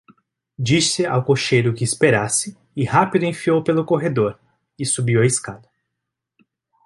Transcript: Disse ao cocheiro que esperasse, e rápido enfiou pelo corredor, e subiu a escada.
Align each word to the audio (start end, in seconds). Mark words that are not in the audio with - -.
Disse 0.57 1.05
ao 1.05 1.23
cocheiro 1.23 1.75
que 1.75 1.83
esperasse, 1.83 2.57
e 2.75 2.83
rápido 2.83 3.23
enfiou 3.23 3.63
pelo 3.63 3.85
corredor, 3.85 4.39
e 4.75 4.83
subiu 4.83 5.21
a 5.21 5.27
escada. 5.27 5.69